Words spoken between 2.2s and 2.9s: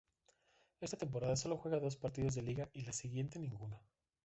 de liga y